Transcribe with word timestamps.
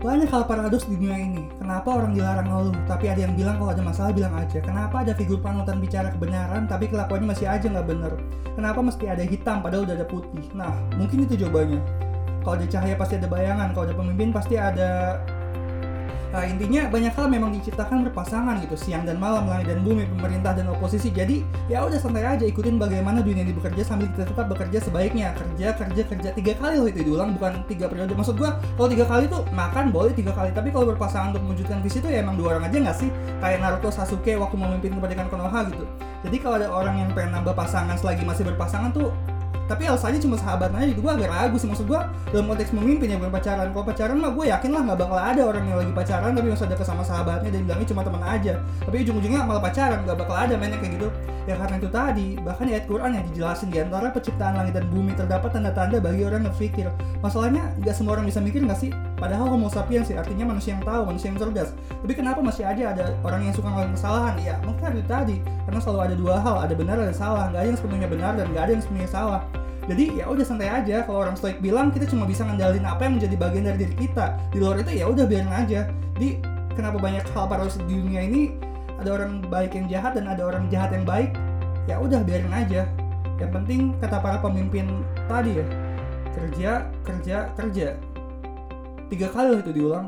banyak 0.00 0.32
hal 0.32 0.48
paradoks 0.48 0.88
di 0.88 0.96
dunia 0.96 1.20
ini. 1.20 1.44
Kenapa 1.60 1.92
orang 1.92 2.16
dilarang 2.16 2.48
ngeluh, 2.48 2.76
tapi 2.88 3.12
ada 3.12 3.20
yang 3.28 3.36
bilang 3.36 3.60
kalau 3.60 3.76
ada 3.76 3.84
masalah 3.84 4.10
bilang 4.16 4.32
aja. 4.32 4.58
Kenapa 4.64 5.04
ada 5.04 5.12
figur 5.12 5.44
panutan 5.44 5.76
bicara 5.76 6.08
kebenaran, 6.08 6.64
tapi 6.64 6.88
kelakuannya 6.88 7.28
masih 7.36 7.46
aja 7.46 7.68
nggak 7.68 7.84
bener. 7.84 8.12
Kenapa 8.56 8.80
mesti 8.80 9.04
ada 9.04 9.20
hitam 9.20 9.60
padahal 9.60 9.84
udah 9.84 9.96
ada 10.00 10.08
putih? 10.08 10.44
Nah, 10.56 10.72
mungkin 10.96 11.28
itu 11.28 11.44
jawabannya. 11.44 11.80
Kalau 12.40 12.54
ada 12.56 12.66
cahaya 12.72 12.96
pasti 12.96 13.14
ada 13.20 13.28
bayangan, 13.28 13.68
kalau 13.76 13.84
ada 13.92 13.96
pemimpin 14.00 14.32
pasti 14.32 14.56
ada 14.56 15.20
Nah, 16.30 16.46
intinya 16.46 16.86
banyak 16.86 17.10
hal 17.10 17.26
memang 17.26 17.50
diciptakan 17.58 18.06
berpasangan 18.06 18.62
gitu, 18.62 18.78
siang 18.78 19.02
dan 19.02 19.18
malam, 19.18 19.50
langit 19.50 19.74
dan 19.74 19.82
bumi, 19.82 20.06
pemerintah 20.14 20.54
dan 20.54 20.70
oposisi. 20.70 21.10
Jadi 21.10 21.42
ya 21.66 21.82
udah 21.82 21.98
santai 21.98 22.22
aja 22.22 22.46
ikutin 22.46 22.78
bagaimana 22.78 23.18
dunia 23.18 23.42
ini 23.42 23.50
bekerja 23.50 23.82
sambil 23.82 24.06
kita 24.14 24.30
tetap 24.30 24.46
bekerja 24.46 24.78
sebaiknya. 24.78 25.34
Kerja, 25.34 25.74
kerja, 25.74 26.02
kerja 26.06 26.30
tiga 26.30 26.54
kali 26.54 26.78
loh 26.78 26.86
itu 26.86 27.02
diulang, 27.02 27.34
bukan 27.34 27.66
tiga 27.66 27.90
periode. 27.90 28.14
Maksud 28.14 28.38
gua 28.38 28.62
kalau 28.78 28.88
tiga 28.88 29.10
kali 29.10 29.26
tuh 29.26 29.42
makan 29.50 29.90
boleh 29.90 30.14
tiga 30.14 30.30
kali, 30.30 30.54
tapi 30.54 30.70
kalau 30.70 30.86
berpasangan 30.94 31.34
untuk 31.34 31.42
mewujudkan 31.50 31.82
visi 31.82 31.98
itu 31.98 32.06
ya 32.06 32.22
emang 32.22 32.38
dua 32.38 32.56
orang 32.56 32.70
aja 32.70 32.78
nggak 32.78 32.96
sih? 32.96 33.10
Kayak 33.42 33.58
Naruto 33.66 33.90
Sasuke 33.90 34.38
waktu 34.38 34.54
memimpin 34.54 34.94
kemerdekaan 34.94 35.28
Konoha 35.34 35.66
gitu. 35.66 35.82
Jadi 36.20 36.36
kalau 36.38 36.60
ada 36.60 36.68
orang 36.68 37.00
yang 37.00 37.10
pengen 37.16 37.40
nambah 37.40 37.56
pasangan 37.56 37.96
selagi 37.96 38.22
masih 38.28 38.44
berpasangan 38.44 38.92
tuh 38.92 39.08
tapi 39.70 39.86
alasannya 39.86 40.18
cuma 40.18 40.34
sahabat 40.34 40.74
aja 40.74 40.90
gitu 40.90 40.98
gue 40.98 41.12
agak 41.14 41.30
ragu 41.30 41.54
sih. 41.54 41.70
Maksud 41.70 41.86
gue 41.86 42.00
dalam 42.34 42.50
konteks 42.50 42.74
memimpin 42.74 43.14
ya 43.14 43.16
bukan 43.22 43.30
pacaran 43.30 43.70
kalau 43.70 43.86
pacaran 43.86 44.16
mah 44.18 44.34
gue 44.34 44.44
yakin 44.50 44.70
lah 44.74 44.82
nggak 44.90 44.98
bakal 44.98 45.18
ada 45.22 45.42
orang 45.46 45.64
yang 45.70 45.78
lagi 45.78 45.92
pacaran 45.94 46.34
tapi 46.34 46.46
masih 46.50 46.66
ada 46.66 46.76
kesama 46.76 47.02
sahabatnya 47.06 47.54
dan 47.54 47.62
bilangnya 47.62 47.86
cuma 47.86 48.02
teman 48.02 48.22
aja. 48.26 48.58
Tapi 48.82 48.96
ujung-ujungnya 49.06 49.46
malah 49.46 49.62
pacaran 49.62 50.02
nggak 50.02 50.18
bakal 50.18 50.34
ada 50.34 50.54
mainnya 50.58 50.82
kayak 50.82 50.98
gitu. 50.98 51.08
Ya 51.46 51.54
karena 51.54 51.74
itu 51.78 51.88
tadi 51.88 52.28
bahkan 52.42 52.66
ayat 52.66 52.84
Quran 52.90 53.10
yang 53.14 53.24
dijelasin 53.30 53.68
di 53.70 53.78
antara 53.78 54.10
penciptaan 54.10 54.54
langit 54.58 54.74
dan 54.74 54.86
bumi 54.90 55.12
terdapat 55.14 55.50
tanda-tanda 55.54 56.02
bagi 56.02 56.22
orang 56.26 56.42
yang 56.42 56.50
berpikir. 56.50 56.90
Masalahnya 57.22 57.62
nggak 57.78 57.94
semua 57.94 58.18
orang 58.18 58.26
bisa 58.26 58.42
mikir 58.42 58.66
nggak 58.66 58.80
sih 58.82 58.90
padahal 59.20 59.52
homo 59.52 59.68
sapiens 59.68 60.08
sih 60.08 60.16
artinya 60.16 60.48
manusia 60.48 60.72
yang 60.72 60.82
tahu 60.82 61.04
manusia 61.04 61.28
yang 61.28 61.38
cerdas. 61.38 61.76
Tapi 61.76 62.12
kenapa 62.16 62.40
masih 62.40 62.64
aja 62.64 62.96
ada 62.96 63.12
orang 63.20 63.46
yang 63.46 63.54
suka 63.54 63.68
ngelakuin 63.68 63.94
kesalahan? 63.94 64.34
Ya 64.40 64.54
mungkin 64.64 64.96
itu 64.96 65.06
tadi. 65.06 65.36
Karena 65.68 65.80
selalu 65.84 66.00
ada 66.00 66.14
dua 66.16 66.34
hal 66.40 66.56
ada 66.64 66.74
benar 66.74 66.96
ada 66.96 67.12
salah. 67.12 67.52
Nggak 67.52 67.60
ada 67.60 67.68
yang 67.68 67.78
sepenuhnya 67.78 68.08
benar 68.08 68.32
dan 68.40 68.46
nggak 68.50 68.64
ada 68.64 68.72
yang 68.72 68.82
sepenuhnya 68.82 69.10
salah. 69.12 69.40
Jadi 69.86 70.04
ya 70.16 70.24
udah 70.26 70.44
santai 70.44 70.68
aja. 70.72 70.96
Kalau 71.04 71.18
orang 71.22 71.36
stoik 71.36 71.60
bilang 71.60 71.92
kita 71.92 72.08
cuma 72.08 72.24
bisa 72.24 72.42
ngendalin 72.48 72.82
apa 72.88 73.04
yang 73.04 73.20
menjadi 73.20 73.36
bagian 73.36 73.64
dari 73.68 73.78
diri 73.84 73.94
kita. 74.08 74.40
Di 74.48 74.58
luar 74.58 74.80
itu 74.80 74.90
ya 74.96 75.04
udah 75.06 75.24
biarin 75.28 75.52
aja. 75.52 75.80
Jadi 76.16 76.28
kenapa 76.72 76.96
banyak 76.96 77.24
hal 77.36 77.44
paradoks 77.44 77.76
di 77.84 77.94
dunia 78.00 78.24
ini? 78.24 78.56
Ada 78.98 79.20
orang 79.20 79.44
baik 79.46 79.76
yang 79.76 79.86
jahat 79.92 80.16
dan 80.16 80.26
ada 80.32 80.42
orang 80.48 80.66
jahat 80.72 80.96
yang 80.96 81.04
baik. 81.04 81.36
Ya 81.84 82.00
udah 82.00 82.24
biarin 82.24 82.52
aja. 82.56 82.88
Yang 83.36 83.50
penting 83.56 83.80
kata 84.00 84.20
para 84.20 84.36
pemimpin 84.40 84.88
tadi 85.28 85.60
ya 85.60 85.66
kerja 86.30 86.86
kerja 87.02 87.36
kerja 87.58 87.98
tiga 89.10 89.26
kali 89.26 89.58
itu 89.58 89.74
diulang 89.74 90.06